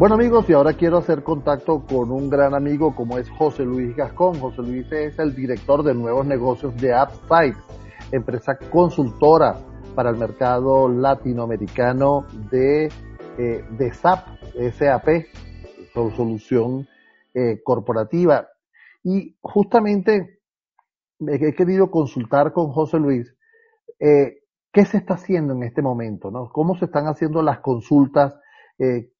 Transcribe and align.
Bueno 0.00 0.14
amigos, 0.14 0.48
y 0.48 0.54
ahora 0.54 0.72
quiero 0.72 0.96
hacer 0.96 1.22
contacto 1.22 1.84
con 1.84 2.10
un 2.10 2.30
gran 2.30 2.54
amigo 2.54 2.94
como 2.94 3.18
es 3.18 3.28
José 3.28 3.66
Luis 3.66 3.94
Gascón. 3.94 4.40
José 4.40 4.62
Luis 4.62 4.90
es 4.90 5.18
el 5.18 5.34
director 5.34 5.82
de 5.82 5.92
nuevos 5.92 6.24
negocios 6.24 6.74
de 6.78 6.94
AppSite, 6.94 7.58
empresa 8.10 8.56
consultora 8.70 9.58
para 9.94 10.08
el 10.08 10.16
mercado 10.16 10.88
latinoamericano 10.88 12.24
de, 12.50 12.86
eh, 12.86 13.64
de 13.72 13.92
SAP, 13.92 14.26
SAP, 14.72 15.06
solución 15.92 16.88
eh, 17.34 17.60
corporativa. 17.62 18.48
Y 19.04 19.36
justamente 19.42 20.40
he 21.28 21.52
querido 21.52 21.90
consultar 21.90 22.54
con 22.54 22.72
José 22.72 22.98
Luis 22.98 23.36
eh, 23.98 24.44
qué 24.72 24.86
se 24.86 24.96
está 24.96 25.12
haciendo 25.12 25.52
en 25.52 25.62
este 25.62 25.82
momento, 25.82 26.30
¿no? 26.30 26.48
¿Cómo 26.48 26.74
se 26.78 26.86
están 26.86 27.04
haciendo 27.04 27.42
las 27.42 27.58
consultas? 27.60 28.34
Eh, 28.78 29.10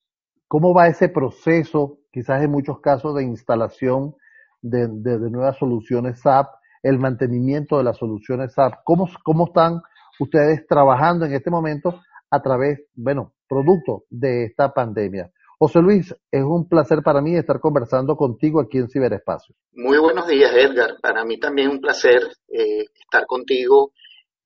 ¿Cómo 0.51 0.75
va 0.75 0.89
ese 0.89 1.09
proceso, 1.09 2.01
quizás 2.11 2.43
en 2.43 2.51
muchos 2.51 2.81
casos, 2.81 3.15
de 3.15 3.23
instalación 3.23 4.17
de, 4.61 4.89
nuevas 5.31 5.57
soluciones 5.57 6.23
SAP, 6.23 6.49
el 6.83 6.99
mantenimiento 6.99 7.79
de 7.79 7.85
las 7.85 7.97
soluciones 7.97 8.55
SAP? 8.55 8.81
¿Cómo, 8.83 9.09
¿Cómo 9.23 9.45
están 9.47 9.81
ustedes 10.19 10.67
trabajando 10.67 11.25
en 11.25 11.35
este 11.35 11.53
momento 11.53 12.01
a 12.33 12.43
través, 12.43 12.81
bueno, 12.97 13.33
producto 13.49 14.07
de 14.11 14.47
esta 14.47 14.75
pandemia? 14.75 15.31
José 15.57 15.79
Luis, 15.83 16.13
es 16.33 16.43
un 16.43 16.69
placer 16.69 16.99
para 17.05 17.21
mí 17.21 17.37
estar 17.37 17.61
conversando 17.61 18.17
contigo 18.17 18.61
aquí 18.61 18.79
en 18.79 18.89
Ciberespacio. 18.89 19.55
Muy 19.73 19.99
buenos 19.99 20.27
días, 20.27 20.51
Edgar. 20.53 20.97
Para 21.01 21.25
mí 21.25 21.39
también 21.39 21.71
un 21.71 21.81
placer 21.81 22.23
eh, 22.49 22.87
estar 23.01 23.25
contigo 23.27 23.93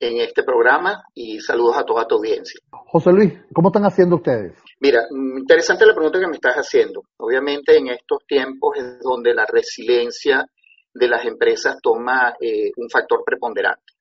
en 0.09 0.21
este 0.21 0.43
programa 0.43 1.03
y 1.15 1.41
saludos 1.41 1.79
a 1.79 1.85
toda 1.85 2.07
tu 2.07 2.17
audiencia. 2.17 2.61
José 2.71 3.11
Luis, 3.13 3.33
¿cómo 3.53 3.69
están 3.69 3.85
haciendo 3.85 4.17
ustedes? 4.17 4.57
Mira, 4.81 5.01
mm, 5.11 5.39
interesante 5.39 5.87
la 5.87 5.95
pregunta 5.95 6.21
que 6.21 6.27
me 6.27 6.35
estás 6.35 6.57
haciendo. 6.57 7.03
Obviamente 7.17 7.77
en 7.77 7.89
estos 7.89 8.19
tiempos 8.27 8.77
es 8.77 9.01
donde 9.01 9.35
la 9.35 9.47
resiliencia 9.47 10.45
de 10.93 11.09
las 11.09 11.25
empresas 11.25 11.77
toma 11.83 12.35
eh, 12.41 12.71
un 12.77 12.89
factor 12.89 13.23
preponderante. 13.25 13.95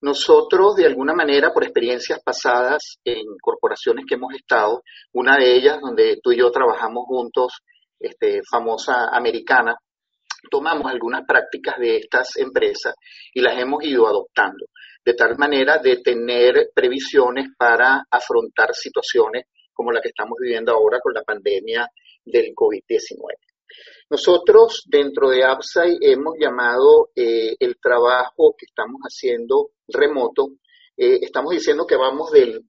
Nosotros, 0.00 0.76
de 0.76 0.86
alguna 0.86 1.14
manera, 1.14 1.52
por 1.52 1.64
experiencias 1.64 2.20
pasadas 2.22 2.98
en 3.04 3.24
corporaciones 3.40 4.04
que 4.06 4.14
hemos 4.14 4.34
estado, 4.34 4.82
una 5.12 5.36
de 5.36 5.56
ellas 5.56 5.78
donde 5.80 6.18
tú 6.22 6.32
y 6.32 6.38
yo 6.38 6.50
trabajamos 6.50 7.04
juntos, 7.06 7.60
este, 7.98 8.42
famosa 8.50 9.08
americana, 9.08 9.76
tomamos 10.50 10.90
algunas 10.90 11.24
prácticas 11.26 11.78
de 11.78 11.96
estas 11.96 12.36
empresas 12.36 12.94
y 13.32 13.40
las 13.40 13.58
hemos 13.58 13.82
ido 13.84 14.06
adoptando 14.06 14.66
de 15.06 15.14
tal 15.14 15.38
manera 15.38 15.78
de 15.78 15.98
tener 15.98 16.72
previsiones 16.74 17.50
para 17.56 18.04
afrontar 18.10 18.74
situaciones 18.74 19.46
como 19.72 19.92
la 19.92 20.00
que 20.00 20.08
estamos 20.08 20.36
viviendo 20.40 20.72
ahora 20.72 20.98
con 21.00 21.14
la 21.14 21.22
pandemia 21.22 21.88
del 22.24 22.46
COVID-19. 22.46 23.38
Nosotros 24.10 24.82
dentro 24.86 25.30
de 25.30 25.44
AppSai 25.44 25.98
hemos 26.00 26.34
llamado 26.40 27.10
eh, 27.14 27.54
el 27.60 27.76
trabajo 27.80 28.56
que 28.58 28.66
estamos 28.66 29.00
haciendo 29.02 29.70
remoto, 29.86 30.48
eh, 30.96 31.20
estamos 31.22 31.52
diciendo 31.52 31.86
que 31.86 31.96
vamos 31.96 32.32
del 32.32 32.64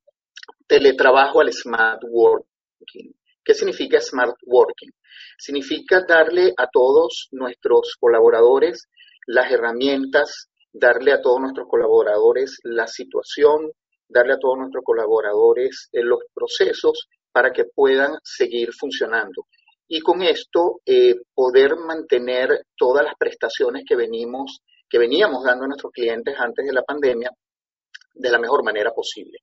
teletrabajo 0.67 1.41
al 1.41 1.51
smart 1.51 2.01
working. 2.07 3.15
¿Qué 3.43 3.55
significa 3.55 3.99
smart 3.99 4.35
working? 4.45 4.91
Significa 5.39 6.05
darle 6.07 6.53
a 6.55 6.67
todos 6.71 7.29
nuestros 7.31 7.95
colaboradores 7.99 8.89
las 9.25 9.51
herramientas 9.51 10.49
darle 10.71 11.11
a 11.11 11.21
todos 11.21 11.39
nuestros 11.39 11.67
colaboradores 11.67 12.59
la 12.63 12.87
situación, 12.87 13.71
darle 14.07 14.33
a 14.33 14.39
todos 14.39 14.57
nuestros 14.57 14.83
colaboradores 14.83 15.89
eh, 15.91 16.03
los 16.03 16.19
procesos 16.33 17.07
para 17.31 17.51
que 17.51 17.65
puedan 17.65 18.17
seguir 18.23 18.73
funcionando. 18.73 19.47
Y 19.87 20.01
con 20.01 20.21
esto 20.21 20.81
eh, 20.85 21.15
poder 21.33 21.77
mantener 21.77 22.65
todas 22.75 23.05
las 23.05 23.15
prestaciones 23.17 23.83
que 23.87 23.95
venimos, 23.95 24.59
que 24.89 24.99
veníamos 24.99 25.43
dando 25.43 25.65
a 25.65 25.67
nuestros 25.67 25.91
clientes 25.91 26.35
antes 26.37 26.65
de 26.65 26.73
la 26.73 26.83
pandemia 26.83 27.31
de 28.13 28.29
la 28.29 28.39
mejor 28.39 28.63
manera 28.63 28.91
posible. 28.91 29.39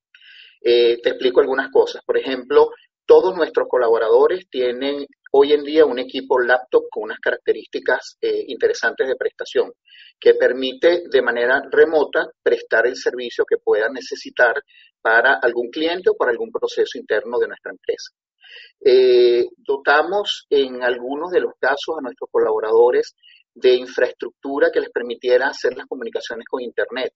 Eh, 0.61 1.01
te 1.03 1.11
explico 1.11 1.41
algunas 1.41 1.71
cosas. 1.71 2.03
Por 2.05 2.19
ejemplo, 2.19 2.71
todos 3.07 3.35
nuestros 3.37 3.69
colaboradores 3.69 4.49
tienen 4.51 5.07
hoy 5.37 5.53
en 5.53 5.65
día 5.65 5.85
un 5.85 5.99
equipo 5.99 6.39
laptop 6.39 6.85
con 6.89 7.05
unas 7.05 7.19
características 7.19 8.19
eh, 8.21 8.45
interesantes 8.47 9.09
de 9.09 9.17
prestación 9.17 9.73
que 10.19 10.35
permite 10.35 11.03
de 11.11 11.23
manera 11.23 11.61
remota 11.71 12.31
prestar 12.41 12.87
el 12.87 12.97
servicio 12.97 13.45
que 13.45 13.57
puedan 13.59 13.95
necesitar 13.95 14.55
para 15.01 15.35
algún 15.43 15.71
cliente 15.71 16.11
o 16.11 16.15
para 16.15 16.31
algún 16.31 16.53
proceso 16.53 16.99
interno 16.99 17.39
de 17.39 17.49
nuestra 17.49 17.73
empresa. 17.73 18.13
Eh, 18.81 19.45
dotamos 19.57 20.47
en 20.49 20.85
algunos 20.85 21.33
de 21.33 21.41
los 21.41 21.55
casos 21.59 21.97
a 21.99 22.03
nuestros 22.03 22.31
colaboradores 22.31 23.17
de 23.53 23.75
infraestructura 23.75 24.71
que 24.73 24.81
les 24.81 24.91
permitiera 24.91 25.49
hacer 25.49 25.77
las 25.77 25.87
comunicaciones 25.87 26.47
con 26.49 26.63
Internet. 26.63 27.13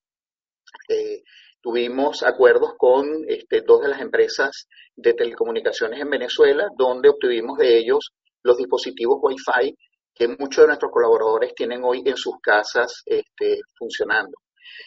Eh, 0.88 1.22
tuvimos 1.60 2.22
acuerdos 2.22 2.72
con 2.76 3.24
este, 3.26 3.62
dos 3.62 3.82
de 3.82 3.88
las 3.88 4.00
empresas 4.00 4.68
de 4.94 5.14
telecomunicaciones 5.14 6.00
en 6.00 6.10
Venezuela, 6.10 6.68
donde 6.76 7.08
obtuvimos 7.08 7.58
de 7.58 7.78
ellos 7.78 8.12
los 8.42 8.56
dispositivos 8.56 9.18
Wi-Fi 9.22 9.74
que 10.14 10.28
muchos 10.28 10.62
de 10.62 10.66
nuestros 10.66 10.90
colaboradores 10.90 11.54
tienen 11.54 11.82
hoy 11.84 12.02
en 12.04 12.16
sus 12.16 12.34
casas 12.42 13.02
este, 13.06 13.60
funcionando. 13.76 14.38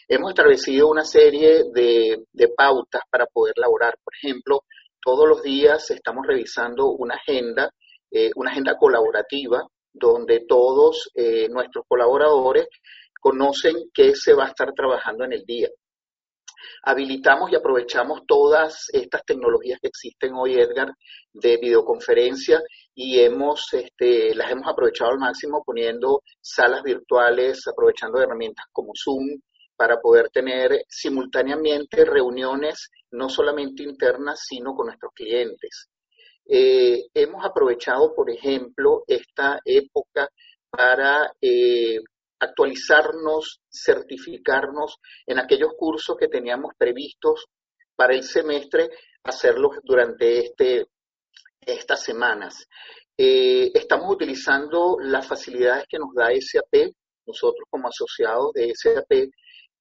Hemos 0.06 0.30
establecido 0.30 0.88
una 0.88 1.04
serie 1.04 1.64
de, 1.72 2.18
pautas 2.54 3.02
para 3.10 3.26
poder 3.26 3.54
laborar. 3.56 3.94
Por 4.04 4.14
ejemplo, 4.14 4.60
todos 5.00 5.26
los 5.26 5.42
días 5.42 5.90
estamos 5.90 6.26
revisando 6.26 6.90
una 6.90 7.14
agenda, 7.14 7.70
eh, 8.10 8.30
una 8.36 8.50
agenda 8.50 8.76
colaborativa, 8.76 9.62
donde 9.92 10.44
todos 10.46 11.10
eh, 11.14 11.48
nuestros 11.48 11.84
colaboradores 11.88 12.66
conocen 13.18 13.74
qué 13.92 14.14
se 14.14 14.34
va 14.34 14.44
a 14.44 14.48
estar 14.48 14.72
trabajando 14.74 15.24
en 15.24 15.32
el 15.32 15.44
día 15.44 15.68
habilitamos 16.82 17.50
y 17.50 17.56
aprovechamos 17.56 18.22
todas 18.26 18.86
estas 18.92 19.24
tecnologías 19.24 19.78
que 19.80 19.88
existen 19.88 20.34
hoy, 20.34 20.54
Edgar, 20.54 20.92
de 21.32 21.56
videoconferencia 21.56 22.60
y 22.94 23.20
hemos, 23.20 23.72
este, 23.72 24.34
las 24.34 24.50
hemos 24.50 24.66
aprovechado 24.68 25.10
al 25.10 25.18
máximo 25.18 25.62
poniendo 25.64 26.22
salas 26.40 26.82
virtuales, 26.82 27.66
aprovechando 27.66 28.20
herramientas 28.20 28.66
como 28.72 28.92
Zoom 28.94 29.40
para 29.76 30.00
poder 30.00 30.28
tener 30.30 30.84
simultáneamente 30.88 32.04
reuniones 32.04 32.90
no 33.10 33.28
solamente 33.28 33.82
internas, 33.82 34.40
sino 34.46 34.74
con 34.74 34.86
nuestros 34.86 35.12
clientes. 35.14 35.88
Eh, 36.46 37.06
hemos 37.14 37.44
aprovechado, 37.44 38.14
por 38.14 38.30
ejemplo, 38.30 39.04
esta 39.06 39.60
época 39.64 40.28
para 40.70 41.32
eh, 41.40 42.00
actualizarnos, 42.42 43.60
certificarnos 43.70 44.96
en 45.26 45.38
aquellos 45.38 45.72
cursos 45.76 46.16
que 46.18 46.28
teníamos 46.28 46.72
previstos 46.76 47.46
para 47.94 48.14
el 48.14 48.24
semestre, 48.24 48.90
hacerlos 49.22 49.76
durante 49.84 50.40
este, 50.40 50.86
estas 51.60 52.02
semanas. 52.02 52.66
Eh, 53.16 53.70
estamos 53.74 54.12
utilizando 54.12 54.96
las 55.00 55.26
facilidades 55.26 55.84
que 55.88 55.98
nos 55.98 56.12
da 56.14 56.30
SAP, 56.30 56.92
nosotros 57.26 57.68
como 57.70 57.88
asociados 57.88 58.52
de 58.54 58.72
SAP, 58.74 59.30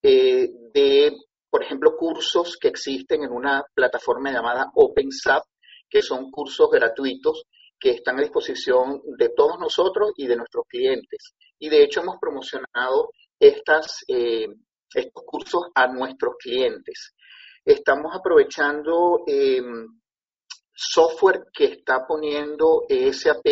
eh, 0.04 0.50
de, 0.74 1.18
por 1.50 1.64
ejemplo, 1.64 1.96
cursos 1.98 2.58
que 2.58 2.68
existen 2.68 3.24
en 3.24 3.32
una 3.32 3.64
plataforma 3.74 4.32
llamada 4.32 4.68
OpenSAP, 4.76 5.44
que 5.90 6.04
son 6.04 6.30
cursos 6.30 6.70
gratuitos 6.70 7.44
que 7.80 7.90
están 7.90 8.20
a 8.20 8.22
disposición 8.22 9.02
de 9.18 9.30
todos 9.30 9.58
nosotros 9.60 10.12
y 10.16 10.28
de 10.28 10.36
nuestros 10.36 10.66
clientes. 10.68 11.34
Y 11.62 11.70
de 11.70 11.84
hecho 11.84 12.02
hemos 12.02 12.18
promocionado 12.20 13.12
eh, 13.40 14.48
estos 14.94 15.24
cursos 15.26 15.68
a 15.76 15.88
nuestros 15.88 16.36
clientes. 16.40 17.14
Estamos 17.64 18.12
aprovechando 18.16 19.20
em, 19.28 19.86
software 20.74 21.44
que 21.54 21.66
está 21.66 22.06
poniendo 22.08 22.82
SAP 22.90 23.46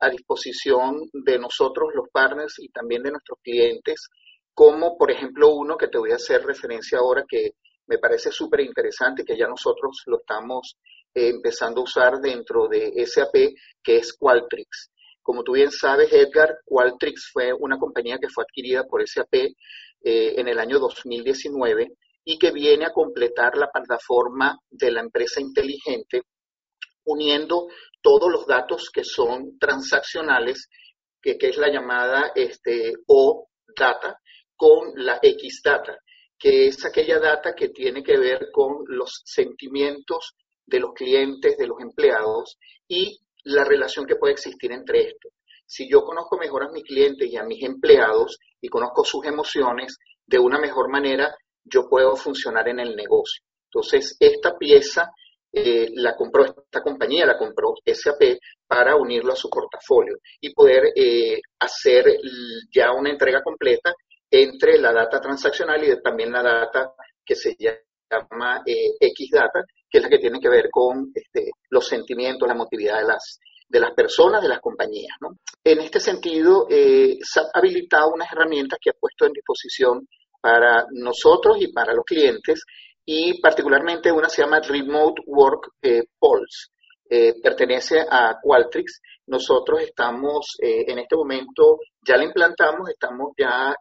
a 0.00 0.10
disposición 0.10 1.08
de 1.12 1.38
nosotros, 1.38 1.88
los 1.94 2.10
partners, 2.12 2.56
y 2.58 2.68
también 2.68 3.02
de 3.02 3.12
nuestros 3.12 3.38
clientes, 3.42 4.08
como 4.52 4.98
por 4.98 5.10
ejemplo 5.10 5.54
uno 5.54 5.78
que 5.78 5.88
te 5.88 5.96
voy 5.98 6.12
a 6.12 6.16
hacer 6.16 6.44
referencia 6.44 6.98
ahora 6.98 7.24
que 7.26 7.52
me 7.86 7.98
parece 7.98 8.30
súper 8.30 8.60
interesante, 8.60 9.24
que 9.24 9.38
ya 9.38 9.46
nosotros 9.46 10.02
lo 10.06 10.18
estamos 10.18 10.76
empezando 11.14 11.80
a 11.80 11.84
usar 11.84 12.20
dentro 12.20 12.68
de 12.68 12.92
SAP, 13.06 13.54
que 13.82 13.96
es 13.96 14.12
Qualtrics. 14.12 14.90
Como 15.26 15.42
tú 15.42 15.54
bien 15.54 15.72
sabes, 15.72 16.12
Edgar, 16.12 16.60
Qualtrics 16.64 17.30
fue 17.32 17.52
una 17.52 17.78
compañía 17.78 18.18
que 18.20 18.28
fue 18.28 18.44
adquirida 18.44 18.84
por 18.84 19.04
SAP 19.04 19.34
eh, 19.34 19.54
en 20.00 20.46
el 20.46 20.56
año 20.56 20.78
2019 20.78 21.94
y 22.24 22.38
que 22.38 22.52
viene 22.52 22.84
a 22.84 22.92
completar 22.92 23.56
la 23.56 23.68
plataforma 23.68 24.56
de 24.70 24.92
la 24.92 25.00
empresa 25.00 25.40
inteligente 25.40 26.22
uniendo 27.06 27.66
todos 28.00 28.30
los 28.30 28.46
datos 28.46 28.88
que 28.88 29.02
son 29.02 29.58
transaccionales, 29.58 30.68
que, 31.20 31.36
es 31.40 31.56
la 31.56 31.72
llamada 31.72 32.30
este, 32.32 32.92
O 33.08 33.48
data, 33.76 34.20
con 34.54 34.92
la 34.94 35.18
X 35.20 35.60
data, 35.64 35.98
que 36.38 36.68
es 36.68 36.84
aquella 36.84 37.18
data 37.18 37.52
que 37.52 37.70
tiene 37.70 38.04
que 38.04 38.16
ver 38.16 38.46
con 38.52 38.84
los 38.86 39.22
sentimientos 39.24 40.36
de 40.64 40.78
los 40.78 40.92
clientes, 40.94 41.58
de 41.58 41.66
los 41.66 41.80
empleados 41.80 42.58
y 42.86 43.18
la 43.46 43.64
relación 43.64 44.06
que 44.06 44.16
puede 44.16 44.34
existir 44.34 44.72
entre 44.72 45.02
esto. 45.02 45.28
Si 45.64 45.88
yo 45.90 46.02
conozco 46.02 46.36
mejor 46.38 46.64
a 46.64 46.70
mis 46.70 46.84
clientes 46.84 47.28
y 47.28 47.36
a 47.36 47.44
mis 47.44 47.62
empleados 47.64 48.38
y 48.60 48.68
conozco 48.68 49.04
sus 49.04 49.24
emociones, 49.26 49.98
de 50.26 50.38
una 50.38 50.58
mejor 50.58 50.90
manera 50.90 51.34
yo 51.64 51.88
puedo 51.88 52.16
funcionar 52.16 52.68
en 52.68 52.80
el 52.80 52.94
negocio. 52.94 53.42
Entonces, 53.70 54.16
esta 54.20 54.56
pieza 54.56 55.10
eh, 55.52 55.88
la 55.94 56.14
compró 56.14 56.44
esta 56.44 56.82
compañía, 56.82 57.26
la 57.26 57.38
compró 57.38 57.74
SAP 57.84 58.38
para 58.66 58.96
unirlo 58.96 59.32
a 59.32 59.36
su 59.36 59.48
portafolio 59.48 60.18
y 60.40 60.52
poder 60.52 60.92
eh, 60.94 61.40
hacer 61.58 62.04
ya 62.70 62.92
una 62.92 63.10
entrega 63.10 63.42
completa 63.42 63.94
entre 64.30 64.78
la 64.78 64.92
data 64.92 65.20
transaccional 65.20 65.82
y 65.84 66.02
también 66.02 66.32
la 66.32 66.42
data 66.42 66.92
que 67.24 67.34
se 67.34 67.56
llama 67.58 68.62
eh, 68.66 68.96
X-Data, 69.00 69.64
que 69.88 69.98
es 69.98 70.04
la 70.04 70.10
que 70.10 70.18
tiene 70.18 70.40
que 70.40 70.48
ver 70.48 70.68
con 70.70 71.10
este, 71.14 71.50
los 71.70 71.86
sentimientos, 71.86 72.48
la 72.48 72.54
motividad 72.54 72.98
de 72.98 73.06
las, 73.06 73.40
de 73.68 73.80
las 73.80 73.92
personas, 73.92 74.42
de 74.42 74.48
las 74.48 74.60
compañías. 74.60 75.16
¿no? 75.20 75.38
En 75.62 75.80
este 75.80 76.00
sentido, 76.00 76.66
eh, 76.70 77.18
ha 77.36 77.58
habilitado 77.58 78.10
unas 78.14 78.32
herramientas 78.32 78.78
que 78.80 78.90
ha 78.90 78.98
puesto 78.98 79.26
en 79.26 79.32
disposición 79.32 80.06
para 80.40 80.86
nosotros 80.92 81.56
y 81.60 81.72
para 81.72 81.92
los 81.92 82.04
clientes, 82.04 82.62
y 83.04 83.40
particularmente 83.40 84.10
una 84.10 84.28
se 84.28 84.42
llama 84.42 84.60
Remote 84.60 85.22
Work 85.26 85.70
eh, 85.82 86.02
Pulse. 86.18 86.70
Eh, 87.08 87.34
pertenece 87.40 88.00
a 88.00 88.36
Qualtrics. 88.42 89.00
Nosotros 89.26 89.80
estamos 89.80 90.56
eh, 90.60 90.84
en 90.88 90.98
este 90.98 91.14
momento, 91.14 91.78
ya 92.04 92.16
la 92.16 92.24
implantamos, 92.24 92.90
estamos 92.90 93.32
ya 93.38 93.74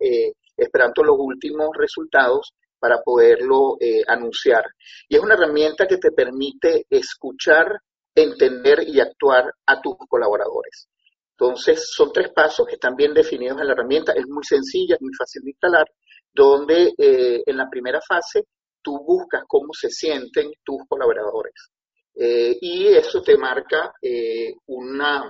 esperando 0.56 1.04
los 1.04 1.18
últimos 1.20 1.70
resultados 1.76 2.54
para 2.86 3.02
poderlo 3.02 3.78
anunciar. 4.08 4.64
Y 5.10 5.16
es 5.16 5.22
una 5.22 5.34
herramienta 5.34 5.88
que 5.88 5.98
te 5.98 6.12
permite 6.12 6.86
escuchar, 6.90 7.80
entender 8.14 8.84
y 8.88 9.00
actuar 9.00 9.52
a 9.66 9.82
tus 9.82 9.96
colaboradores. 10.08 10.88
Entonces, 11.32 11.90
son 11.92 12.12
tres 12.14 12.30
pasos 12.30 12.68
que 12.68 12.76
están 12.76 12.96
bien 12.96 13.14
definidos 13.14 13.60
en 13.60 13.68
la 13.68 13.74
herramienta. 13.74 14.14
Es 14.14 14.28
muy 14.28 14.44
sencilla, 14.44 14.98
muy 15.02 15.14
fácil 15.18 15.42
de 15.44 15.50
instalar, 15.50 15.88
donde 16.32 16.94
en 16.98 17.58
la 17.58 17.68
primera 17.70 18.00
fase 18.08 18.44
tú 18.82 19.04
buscas 19.04 19.44
cómo 19.48 19.74
se 19.74 19.90
sienten 19.90 20.52
tus 20.64 20.78
colaboradores. 20.88 21.72
Eh, 22.18 22.56
y 22.62 22.88
eso 22.88 23.22
te 23.22 23.36
marca 23.36 23.92
eh, 24.02 24.54
una, 24.68 25.30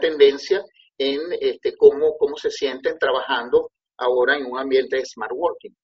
tendencia 0.00 0.62
en 0.98 1.20
este, 1.40 1.74
cómo, 1.76 2.16
cómo 2.18 2.36
se 2.36 2.50
sienten 2.50 2.98
trabajando 2.98 3.70
ahora 3.96 4.36
en 4.36 4.44
un 4.44 4.58
ambiente 4.58 4.96
de 4.96 5.06
smart 5.06 5.32
working. 5.34 5.74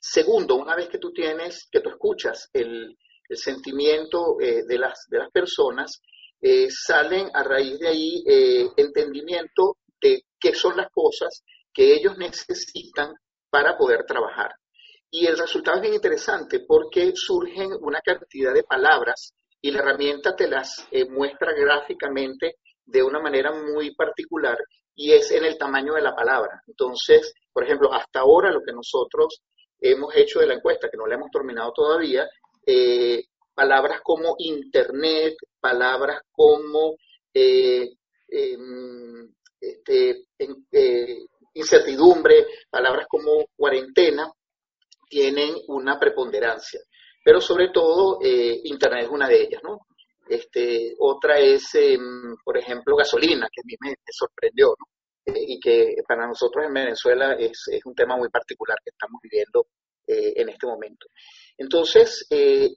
Segundo, 0.00 0.56
una 0.56 0.74
vez 0.76 0.88
que 0.88 0.98
tú 0.98 1.12
tienes, 1.12 1.68
que 1.70 1.80
tú 1.80 1.90
escuchas 1.90 2.48
el, 2.52 2.96
sentimiento 3.28 4.40
eh, 4.40 4.62
de, 4.68 4.78
las, 4.78 5.06
de 5.08 5.18
las 5.18 5.30
personas, 5.30 6.00
salen 6.68 7.28
a 7.34 7.42
raíz 7.42 7.76
de 7.80 7.88
ahí 7.88 8.22
entendimiento 8.76 9.78
de 10.00 10.26
qué 10.38 10.54
son 10.54 10.76
las 10.76 10.90
cosas 10.92 11.42
que 11.74 11.92
ellos 11.92 12.16
necesitan 12.16 13.14
para 13.50 13.76
poder 13.76 14.04
trabajar. 14.06 14.54
Y 15.10 15.26
el 15.26 15.38
resultado 15.38 15.76
es 15.76 15.82
bien 15.82 15.94
interesante 15.94 16.60
porque 16.60 17.12
surgen 17.14 17.70
una 17.80 18.00
cantidad 18.00 18.52
de 18.52 18.64
palabras 18.64 19.34
y 19.60 19.70
la 19.70 19.80
herramienta 19.80 20.34
te 20.34 20.48
las 20.48 20.86
eh, 20.90 21.08
muestra 21.08 21.52
gráficamente 21.52 22.56
de 22.84 23.02
una 23.02 23.20
manera 23.20 23.52
muy 23.52 23.94
particular 23.94 24.58
y 24.94 25.12
es 25.12 25.30
en 25.30 25.44
el 25.44 25.56
tamaño 25.58 25.94
de 25.94 26.02
la 26.02 26.14
palabra. 26.14 26.62
Entonces, 26.66 27.32
por 27.52 27.64
ejemplo, 27.64 27.92
hasta 27.92 28.20
ahora 28.20 28.50
lo 28.50 28.62
que 28.62 28.72
nosotros 28.72 29.42
hemos 29.80 30.14
hecho 30.16 30.40
de 30.40 30.46
la 30.46 30.54
encuesta, 30.54 30.88
que 30.90 30.96
no 30.96 31.06
la 31.06 31.16
hemos 31.16 31.30
terminado 31.30 31.72
todavía, 31.72 32.28
eh, 32.64 33.24
palabras 33.54 34.00
como 34.02 34.34
Internet, 34.38 35.36
palabras 35.60 36.20
como 36.30 36.96
eh, 37.32 37.90
em, 38.28 39.32
este, 39.60 40.26
incertidumbre, 41.54 42.46
palabras 42.70 43.06
como 43.08 43.46
cuarentena, 43.56 44.30
tienen 45.08 45.54
una 45.68 45.98
preponderancia. 45.98 46.80
Pero 47.24 47.40
sobre 47.40 47.70
todo, 47.70 48.18
eh, 48.22 48.60
Internet 48.64 49.04
es 49.04 49.10
una 49.10 49.28
de 49.28 49.42
ellas, 49.42 49.62
¿no? 49.62 49.86
Este, 50.28 50.94
otra 50.98 51.38
es, 51.38 51.74
em, 51.74 52.36
por 52.44 52.56
ejemplo, 52.58 52.96
gasolina, 52.96 53.48
que 53.52 53.60
a 53.60 53.64
mí 53.64 53.74
me, 53.80 53.96
sorprendió, 54.10 54.68
¿no? 54.68 54.86
Eh, 55.26 55.44
y 55.48 55.60
que 55.60 55.96
para 56.06 56.26
nosotros 56.26 56.64
en 56.64 56.72
Venezuela 56.72 57.34
es, 57.34 57.68
un 57.84 57.94
tema 57.94 58.16
muy 58.16 58.28
particular 58.28 58.78
que 58.82 58.90
estamos 58.90 59.20
viviendo 59.22 59.66
eh, 60.06 60.32
en 60.36 60.48
este 60.48 60.66
momento. 60.66 61.08
Entonces, 61.58 62.26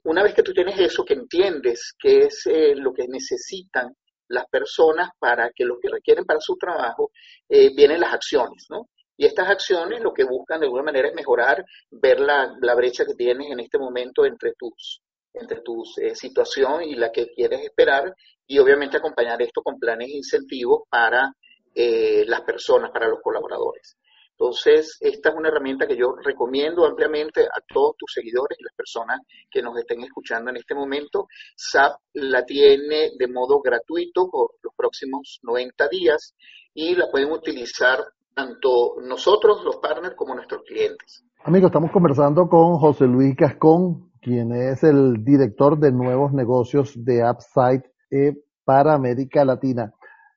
una 0.04 0.22
vez 0.22 0.34
que 0.34 0.42
tú 0.42 0.52
tienes 0.52 0.78
eso, 0.80 1.04
que 1.04 1.14
entiendes 1.14 1.94
qué 1.98 2.24
es 2.24 2.44
lo 2.76 2.92
que 2.92 3.06
necesitan 3.08 3.94
las 4.28 4.46
personas 4.46 5.10
para 5.18 5.50
que 5.54 5.64
lo 5.64 5.78
que 5.78 5.90
requieren 5.90 6.24
para 6.24 6.40
su 6.40 6.56
trabajo, 6.56 7.10
vienen 7.48 8.00
las 8.00 8.14
acciones, 8.14 8.66
¿no? 8.70 8.88
Y 9.20 9.26
estas 9.26 9.50
acciones 9.50 10.00
lo 10.00 10.14
que 10.14 10.24
buscan 10.24 10.60
de 10.60 10.64
alguna 10.64 10.84
manera 10.84 11.08
es 11.08 11.14
mejorar, 11.14 11.62
ver 11.90 12.20
la, 12.20 12.56
brecha 12.74 13.04
que 13.04 13.12
tienes 13.12 13.50
en 13.50 13.60
este 13.60 13.76
momento 13.76 14.24
entre 14.24 14.54
tus, 14.58 15.02
entre 15.34 15.60
tu 15.60 15.84
eh, 16.00 16.14
situación 16.14 16.82
y 16.84 16.94
la 16.94 17.12
que 17.12 17.26
quieres 17.26 17.60
esperar 17.60 18.14
y 18.46 18.58
obviamente 18.58 18.96
acompañar 18.96 19.42
esto 19.42 19.60
con 19.60 19.78
planes 19.78 20.08
e 20.08 20.16
incentivos 20.16 20.84
para 20.88 21.34
eh, 21.74 22.24
las 22.26 22.42
personas, 22.42 22.90
para 22.90 23.08
los 23.08 23.20
colaboradores. 23.22 23.96
Entonces, 24.40 24.96
esta 25.00 25.28
es 25.28 25.34
una 25.36 25.48
herramienta 25.48 25.86
que 25.86 25.98
yo 25.98 26.14
recomiendo 26.24 26.86
ampliamente 26.86 27.42
a 27.42 27.60
todos 27.68 27.94
tus 27.98 28.10
seguidores 28.14 28.58
y 28.58 28.64
las 28.64 28.74
personas 28.74 29.20
que 29.50 29.60
nos 29.60 29.76
estén 29.76 30.00
escuchando 30.02 30.48
en 30.48 30.56
este 30.56 30.74
momento. 30.74 31.26
SAP 31.54 32.00
la 32.14 32.46
tiene 32.46 33.10
de 33.18 33.28
modo 33.28 33.60
gratuito 33.60 34.30
por 34.30 34.52
los 34.62 34.72
próximos 34.74 35.40
90 35.42 35.88
días 35.88 36.34
y 36.72 36.94
la 36.94 37.10
pueden 37.10 37.30
utilizar 37.30 37.98
tanto 38.34 38.96
nosotros, 39.02 39.62
los 39.62 39.76
partners, 39.76 40.14
como 40.16 40.34
nuestros 40.34 40.62
clientes. 40.62 41.22
Amigos, 41.44 41.68
estamos 41.68 41.90
conversando 41.90 42.48
con 42.48 42.78
José 42.78 43.04
Luis 43.04 43.36
Gascón, 43.36 44.10
quien 44.22 44.52
es 44.52 44.82
el 44.82 45.22
director 45.22 45.78
de 45.78 45.92
nuevos 45.92 46.32
negocios 46.32 46.94
de 46.96 47.22
AppSite 47.22 47.90
eh, 48.10 48.36
para 48.64 48.94
América 48.94 49.44
Latina. 49.44 49.92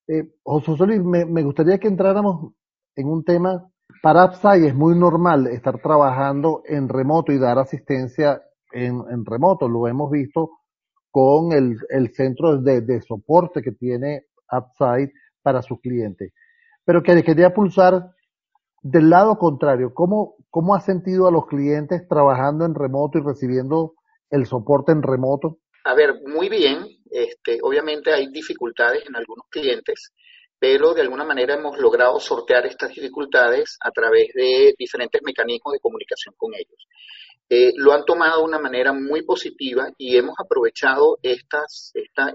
Eh, 0.07 0.23
José 0.43 0.85
Luis, 0.85 1.01
me, 1.03 1.43
gustaría 1.43 1.77
que 1.77 1.87
entráramos 1.87 2.53
en 2.95 3.07
un 3.07 3.23
tema. 3.23 3.69
Para 4.01 4.23
AppSite 4.23 4.67
es 4.67 4.75
muy 4.75 4.97
normal 4.97 5.47
estar 5.47 5.81
trabajando 5.81 6.63
en 6.65 6.89
remoto 6.89 7.31
y 7.31 7.39
dar 7.39 7.59
asistencia 7.59 8.41
en, 8.71 9.25
remoto. 9.25 9.67
Lo 9.67 9.87
hemos 9.87 10.11
visto 10.11 10.51
con 11.11 11.51
el, 11.51 11.77
centro 12.13 12.57
de, 12.57 13.01
soporte 13.01 13.61
que 13.61 13.71
tiene 13.71 14.25
AppSite 14.47 15.13
para 15.41 15.61
sus 15.61 15.79
clientes 15.79 16.33
pero 16.85 17.03
que 17.03 17.23
quería 17.23 17.53
pulsar 17.53 18.11
del 18.81 19.09
lado 19.09 19.37
contrario. 19.37 19.93
¿Cómo, 19.93 20.35
¿Cómo 20.49 20.75
has 20.75 20.85
sentido 20.85 21.27
a 21.27 21.31
los 21.31 21.45
clientes 21.47 22.07
trabajando 22.07 22.65
en 22.65 22.75
remoto 22.75 23.17
y 23.17 23.21
recibiendo 23.21 23.93
el 24.29 24.45
soporte 24.45 24.91
en 24.91 25.01
remoto? 25.01 25.59
A 25.85 25.95
ver, 25.95 26.21
muy 26.27 26.49
bien. 26.49 26.79
Obviamente 27.61 28.13
hay 28.13 28.27
dificultades 28.27 29.05
en 29.07 29.15
algunos 29.15 29.45
clientes, 29.49 30.11
pero 30.59 30.93
de 30.93 31.01
alguna 31.01 31.25
manera 31.25 31.55
hemos 31.55 31.77
logrado 31.77 32.19
sortear 32.19 32.65
estas 32.65 32.93
dificultades 32.93 33.77
a 33.81 33.91
través 33.91 34.27
de 34.33 34.73
diferentes 34.77 35.21
mecanismos 35.23 35.73
de 35.73 35.79
comunicación 35.79 36.35
con 36.37 36.53
ellos. 36.53 36.87
Eh, 37.49 37.73
lo 37.75 37.91
han 37.91 38.05
tomado 38.05 38.39
de 38.39 38.45
una 38.45 38.59
manera 38.59 38.93
muy 38.93 39.23
positiva 39.23 39.89
y 39.97 40.17
hemos 40.17 40.35
aprovechado 40.39 41.19
esta 41.21 41.65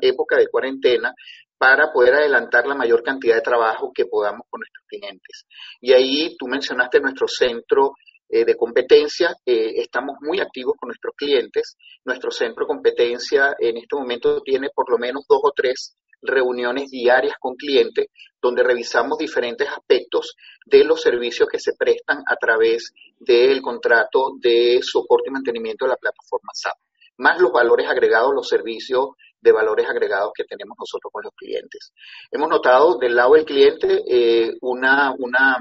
época 0.00 0.36
de 0.36 0.48
cuarentena 0.48 1.14
para 1.56 1.90
poder 1.92 2.14
adelantar 2.14 2.66
la 2.66 2.74
mayor 2.74 3.02
cantidad 3.02 3.34
de 3.34 3.42
trabajo 3.42 3.90
que 3.92 4.06
podamos 4.06 4.42
con 4.48 4.60
nuestros 4.60 4.84
clientes. 4.86 5.46
Y 5.80 5.92
ahí 5.92 6.36
tú 6.38 6.46
mencionaste 6.46 7.00
nuestro 7.00 7.26
centro 7.26 7.94
eh, 8.28 8.44
de 8.44 8.56
competencia, 8.56 9.34
eh, 9.44 9.72
estamos 9.76 10.16
muy 10.20 10.40
activos 10.40 10.74
con 10.78 10.88
nuestros 10.88 11.14
clientes. 11.16 11.76
Nuestro 12.04 12.30
centro 12.30 12.64
de 12.64 12.68
competencia 12.68 13.56
en 13.58 13.78
este 13.78 13.96
momento 13.96 14.40
tiene 14.42 14.68
por 14.74 14.90
lo 14.90 14.98
menos 14.98 15.24
dos 15.28 15.40
o 15.42 15.52
tres 15.54 15.96
reuniones 16.20 16.90
diarias 16.90 17.36
con 17.38 17.54
clientes 17.54 18.06
donde 18.40 18.62
revisamos 18.62 19.18
diferentes 19.18 19.68
aspectos 19.68 20.34
de 20.64 20.84
los 20.84 21.00
servicios 21.00 21.48
que 21.48 21.58
se 21.58 21.72
prestan 21.78 22.18
a 22.26 22.36
través 22.36 22.92
del 23.18 23.62
contrato 23.62 24.32
de 24.40 24.80
soporte 24.82 25.30
y 25.30 25.32
mantenimiento 25.32 25.84
de 25.84 25.90
la 25.90 25.96
plataforma 25.96 26.50
SAP, 26.52 26.76
más 27.18 27.40
los 27.40 27.52
valores 27.52 27.88
agregados, 27.88 28.34
los 28.34 28.48
servicios 28.48 29.10
de 29.40 29.52
valores 29.52 29.88
agregados 29.88 30.32
que 30.34 30.44
tenemos 30.44 30.76
nosotros 30.78 31.12
con 31.12 31.22
los 31.22 31.32
clientes. 31.34 31.92
Hemos 32.30 32.48
notado 32.48 32.98
del 32.98 33.14
lado 33.14 33.34
del 33.34 33.44
cliente 33.44 34.02
eh, 34.08 34.52
una, 34.60 35.14
una 35.18 35.56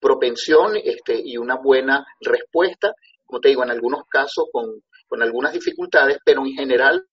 propensión 0.00 0.76
este, 0.76 1.20
y 1.22 1.36
una 1.36 1.56
buena 1.56 2.06
respuesta, 2.20 2.94
como 3.24 3.40
te 3.40 3.48
digo, 3.48 3.62
en 3.62 3.70
algunos 3.70 4.04
casos 4.08 4.46
con, 4.52 4.82
con 5.06 5.22
algunas 5.22 5.52
dificultades, 5.52 6.18
pero 6.24 6.44
en 6.44 6.52
general 6.52 7.04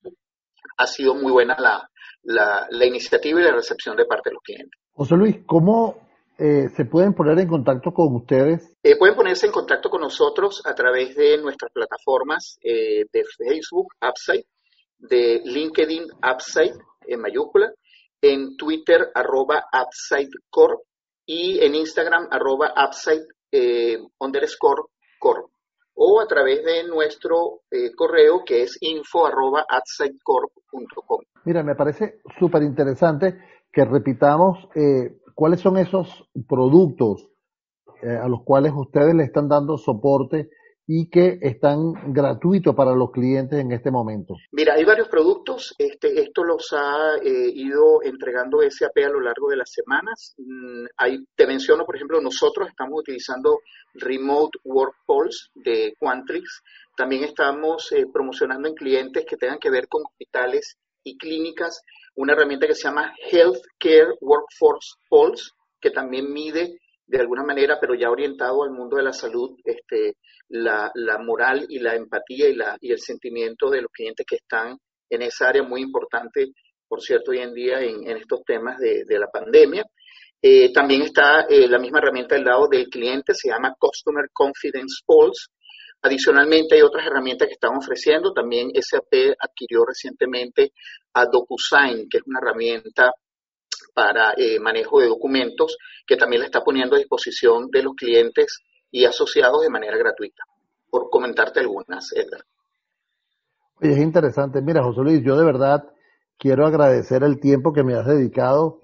ha 0.78 0.88
sido 0.88 1.16
muy 1.16 1.32
buena 1.32 1.56
la, 1.60 1.90
la, 2.24 2.68
la, 2.70 2.86
iniciativa 2.86 3.40
y 3.40 3.44
la 3.44 3.54
recepción 3.54 3.96
de 3.96 4.06
parte 4.06 4.30
de 4.30 4.34
los 4.34 4.44
clientes. 4.44 4.80
José 4.94 5.16
Luis, 5.16 5.38
¿cómo 5.46 6.08
eh, 6.38 6.70
se 6.76 6.86
pueden 6.86 7.14
poner 7.14 7.40
en 7.40 7.48
contacto 7.48 7.92
con 7.92 8.16
ustedes? 8.16 8.76
Eh, 8.84 8.98
pueden 8.98 9.16
ponerse 9.16 9.46
en 9.46 9.52
contacto 9.52 9.90
con 9.90 10.02
nosotros 10.02 10.62
a 10.66 10.74
través 10.74 11.16
de 11.16 11.38
nuestras 11.38 11.72
plataformas 11.72 12.58
eh, 12.62 13.06
de 13.12 13.24
Facebook, 13.38 13.88
Upside, 14.02 14.46
de 14.98 15.42
LinkedIn 15.44 16.06
Upside 16.24 16.74
en 17.08 17.22
mayúscula 17.22 17.72
en 18.22 18.58
Twitter 18.58 19.12
arroba 19.14 19.66
UpsideCorp 19.72 20.82
y 21.26 21.60
en 21.64 21.76
Instagram 21.76 22.28
arroba 22.32 22.74
Upside 22.78 23.26
eh, 23.52 23.98
underscore 24.20 24.84
corp 25.20 25.50
o 25.96 26.20
a 26.20 26.28
través 26.28 26.64
de 26.64 26.84
nuestro 26.88 27.62
eh, 27.72 27.92
correo 27.96 28.44
que 28.46 28.64
es 28.64 28.78
info 28.82 29.26
arroba 29.26 29.66
Mira, 31.46 31.64
me 31.64 31.76
parece 31.76 32.20
súper 32.38 32.64
interesante 32.64 33.38
que 33.72 33.86
repitamos 33.86 34.68
eh, 34.76 35.18
cuáles 35.34 35.62
son 35.62 35.78
esos 35.78 36.30
productos 36.48 37.30
eh, 38.02 38.18
a 38.22 38.28
los 38.28 38.44
cuales 38.44 38.74
ustedes 38.76 39.16
le 39.16 39.24
están 39.24 39.48
dando 39.48 39.78
soporte 39.78 40.50
y 40.88 41.10
que 41.10 41.40
están 41.42 42.14
gratuitos 42.14 42.76
para 42.76 42.94
los 42.94 43.12
clientes 43.12 43.60
en 43.60 43.72
este 43.72 43.90
momento? 43.90 44.36
Mira, 44.52 44.74
hay 44.76 44.84
varios 44.84 45.08
productos. 45.08 45.74
Este, 45.78 46.22
esto 46.22 46.44
los 46.44 46.72
ha 46.74 47.16
eh, 47.24 47.52
ido 47.54 48.04
entregando 48.04 48.60
SAP 48.70 48.98
a 49.06 49.10
lo 49.10 49.20
largo 49.20 49.50
de 49.50 49.58
las 49.58 49.72
semanas. 49.72 50.36
Mm, 50.38 50.86
te 51.36 51.48
menciono, 51.48 51.86
por 51.86 51.96
ejemplo, 51.96 52.22
nosotros 52.22 52.70
estamos 52.70 53.00
utilizando 53.00 53.60
Remote 53.96 54.60
Work 54.64 54.96
Pulse 55.06 55.50
de 55.56 55.94
Quantrix. 56.00 56.62
También 56.96 57.24
estamos 57.24 57.92
eh, 57.92 58.06
promocionando 58.12 58.68
en 58.68 58.76
clientes 58.76 59.26
que 59.28 59.38
tengan 59.38 59.60
que 59.60 59.72
ver 59.72 59.88
con 59.88 60.04
hospitales 60.06 60.78
y 61.04 61.18
clínicas 61.18 61.82
una 62.16 62.34
herramienta 62.34 62.68
que 62.68 62.76
se 62.76 62.88
llama 62.88 63.14
Healthcare 63.30 64.16
Workforce 64.22 64.96
Pulse, 65.10 65.52
que 65.82 65.92
también 65.92 66.32
mide 66.32 66.80
de 67.08 67.20
alguna 67.20 67.44
manera, 67.44 67.78
pero 67.80 67.94
ya 67.94 68.10
orientado 68.10 68.64
al 68.64 68.72
mundo 68.72 68.98
de 68.98 69.04
la 69.04 69.14
salud, 69.14 69.58
este, 69.64 70.18
la, 70.50 70.92
moral 71.24 71.66
y 71.70 71.80
la 71.80 71.96
empatía 71.96 72.48
y, 72.82 72.92
el 72.92 73.00
sentimiento 73.00 73.70
de 73.70 73.82
los 73.82 73.92
clientes 73.92 74.26
que 74.28 74.38
están 74.38 74.78
en 75.10 75.22
esa 75.22 75.50
área 75.50 75.64
muy 75.64 75.82
importante, 75.82 76.48
por 76.88 77.02
cierto, 77.02 77.32
hoy 77.32 77.40
en 77.40 77.54
día 77.54 77.80
en, 77.82 78.18
estos 78.18 78.44
temas 78.44 78.78
de, 78.80 79.04
de 79.06 79.20
la 79.20 79.28
pandemia. 79.28 79.86
Eh, 80.42 80.72
también 80.72 81.02
está 81.02 81.42
eh, 81.50 81.68
la 81.68 81.80
misma 81.80 82.00
herramienta 82.00 82.36
del 82.36 82.44
lado 82.46 82.68
del 82.70 82.88
cliente, 82.88 83.34
se 83.34 83.50
llama 83.50 83.74
Customer 83.80 84.26
Confidence 84.32 85.02
Pulse. 85.06 85.48
Adicionalmente 86.02 86.76
hay 86.76 86.82
otras 86.82 87.08
herramientas 87.08 87.48
que 87.48 87.54
están 87.54 87.76
ofreciendo. 87.76 88.32
También 88.32 88.70
SAP 88.80 89.34
adquirió 89.40 89.84
recientemente 89.86 90.72
a 91.14 91.26
DocuSign, 91.26 92.08
que 92.10 92.18
es 92.18 92.24
una 92.28 92.40
herramienta 92.40 93.12
para 93.96 94.34
eh, 94.38 94.60
manejo 94.60 95.00
de 95.00 95.08
documentos 95.08 95.78
que 96.06 96.18
también 96.18 96.42
la 96.42 96.48
está 96.48 96.62
poniendo 96.62 96.96
a 96.96 97.00
disposición 97.00 97.70
de 97.72 97.82
los 97.82 97.96
clientes 97.96 98.60
y 98.92 99.06
asociados 99.06 99.62
de 99.62 99.70
manera 99.70 99.98
gratuita. 99.98 100.44
Por 100.90 101.10
comentarte 101.10 101.62
algunas, 101.62 102.12
Edgar. 102.14 102.42
Oye, 103.82 103.94
es 103.94 104.00
interesante. 104.00 104.62
Mira, 104.62 104.84
José 104.84 105.02
Luis, 105.02 105.24
yo 105.24 105.38
de 105.38 105.46
verdad 105.46 105.84
quiero 106.38 106.68
agradecer 106.68 107.24
el 107.24 107.40
tiempo 107.40 107.72
que 107.72 107.84
me 107.84 107.96
has 107.96 108.06
dedicado 108.06 108.82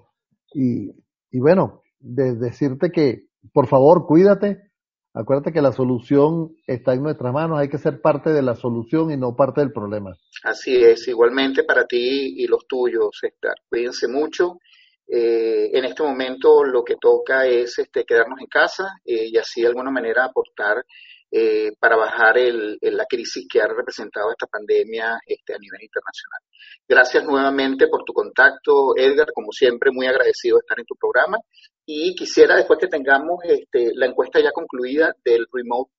y, 0.54 0.90
y 1.30 1.38
bueno, 1.40 1.82
de 2.00 2.34
decirte 2.34 2.90
que 2.90 3.26
por 3.52 3.68
favor 3.68 4.06
cuídate. 4.06 4.70
Acuérdate 5.14 5.52
que 5.52 5.60
la 5.60 5.72
solución 5.72 6.56
está 6.66 6.94
en 6.94 7.02
nuestras 7.02 7.34
manos, 7.34 7.58
hay 7.58 7.68
que 7.68 7.76
ser 7.76 8.00
parte 8.00 8.30
de 8.30 8.40
la 8.40 8.56
solución 8.56 9.10
y 9.10 9.18
no 9.18 9.36
parte 9.36 9.60
del 9.60 9.70
problema. 9.70 10.16
Así 10.42 10.74
es, 10.74 11.06
igualmente 11.06 11.64
para 11.64 11.86
ti 11.86 12.34
y 12.38 12.46
los 12.46 12.66
tuyos, 12.66 13.20
Edgar. 13.22 13.56
Cuídense 13.68 14.08
mucho 14.08 14.56
eh, 15.14 15.68
en 15.74 15.84
este 15.84 16.02
momento 16.02 16.64
lo 16.64 16.82
que 16.82 16.96
toca 16.96 17.44
es 17.44 17.78
este, 17.78 18.02
quedarnos 18.02 18.40
en 18.40 18.46
casa 18.46 18.94
eh, 19.04 19.28
y 19.30 19.36
así 19.36 19.60
de 19.60 19.68
alguna 19.68 19.90
manera 19.90 20.24
aportar 20.24 20.86
eh, 21.30 21.72
para 21.78 21.96
bajar 21.96 22.36
la 22.80 23.04
crisis 23.04 23.46
que 23.46 23.60
ha 23.60 23.66
representado 23.66 24.30
esta 24.30 24.46
pandemia 24.46 25.18
este, 25.26 25.52
a 25.52 25.58
nivel 25.58 25.82
internacional. 25.82 26.40
Gracias 26.88 27.24
nuevamente 27.24 27.88
por 27.88 28.04
tu 28.04 28.14
contacto, 28.14 28.96
Edgar, 28.96 29.32
como 29.34 29.52
siempre, 29.52 29.90
muy 29.92 30.06
agradecido 30.06 30.56
de 30.56 30.60
estar 30.60 30.80
en 30.80 30.86
tu 30.86 30.94
programa 30.94 31.36
y 31.84 32.14
quisiera, 32.14 32.56
después 32.56 32.78
que 32.78 32.88
tengamos 32.88 33.40
este, 33.44 33.90
la 33.94 34.06
encuesta 34.06 34.40
ya 34.40 34.50
concluida 34.50 35.14
del 35.22 35.46
Remote 35.52 35.90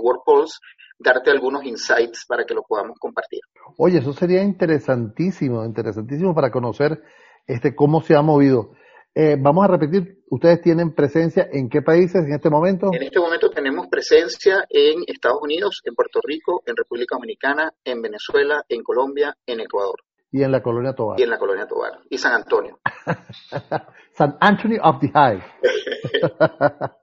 Work 0.00 0.22
Pulse, 0.24 0.58
darte 0.98 1.30
algunos 1.30 1.62
insights 1.64 2.24
para 2.26 2.46
que 2.46 2.54
lo 2.54 2.62
podamos 2.62 2.96
compartir. 2.98 3.40
Oye, 3.76 3.98
eso 3.98 4.14
sería 4.14 4.42
interesantísimo, 4.42 5.62
interesantísimo 5.62 6.34
para 6.34 6.50
conocer 6.50 7.02
este, 7.46 7.74
cómo 7.74 8.00
se 8.02 8.14
ha 8.14 8.22
movido. 8.22 8.72
Eh, 9.14 9.36
vamos 9.38 9.64
a 9.64 9.68
repetir, 9.68 10.22
¿ustedes 10.30 10.62
tienen 10.62 10.94
presencia 10.94 11.46
en 11.52 11.68
qué 11.68 11.82
países 11.82 12.24
en 12.24 12.32
este 12.32 12.48
momento? 12.48 12.90
En 12.92 13.02
este 13.02 13.20
momento 13.20 13.50
tenemos 13.50 13.88
presencia 13.88 14.64
en 14.70 15.02
Estados 15.06 15.38
Unidos, 15.42 15.82
en 15.84 15.94
Puerto 15.94 16.20
Rico, 16.22 16.62
en 16.64 16.76
República 16.76 17.16
Dominicana, 17.16 17.72
en 17.84 18.00
Venezuela, 18.00 18.64
en 18.68 18.82
Colombia, 18.82 19.36
en 19.46 19.60
Ecuador. 19.60 19.96
Y 20.30 20.42
en 20.42 20.50
la 20.50 20.62
colonia 20.62 20.94
Tobar. 20.94 21.20
Y 21.20 21.24
en 21.24 21.30
la 21.30 21.38
colonia 21.38 21.66
Tobar. 21.66 22.00
Y 22.08 22.16
San 22.16 22.32
Antonio. 22.32 22.78
San 24.12 24.38
Anthony 24.40 24.78
of 24.82 24.98
the 25.00 25.10
High. 25.10 25.42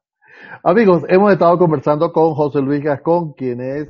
Amigos, 0.64 1.04
hemos 1.08 1.32
estado 1.32 1.58
conversando 1.58 2.12
con 2.12 2.34
José 2.34 2.60
Luis 2.60 2.84
Gascón, 2.84 3.32
quien 3.32 3.62
es 3.62 3.88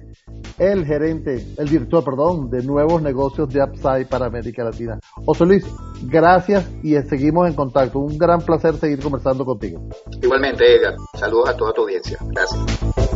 el 0.60 0.86
gerente, 0.86 1.44
el 1.58 1.68
director, 1.68 2.04
perdón, 2.04 2.52
de 2.52 2.62
nuevos 2.62 3.02
negocios 3.02 3.50
de 3.50 3.64
Upside 3.64 4.06
para 4.06 4.28
América 4.28 4.64
Latina. 4.64 5.00
José 5.26 5.46
Luis, 5.46 5.66
gracias 6.04 6.70
y 6.84 6.96
seguimos 7.02 7.48
en 7.48 7.56
contacto. 7.56 8.00
Un 8.00 8.18
gran 8.20 8.42
placer 8.42 8.76
seguir 8.76 9.02
conversando 9.02 9.46
contigo. 9.46 9.82
Igualmente, 10.22 10.76
Edgar. 10.76 10.96
Saludos 11.16 11.50
a 11.50 11.58
toda 11.58 11.74
tu 11.74 11.82
audiencia. 11.82 12.20
Gracias. 12.22 13.09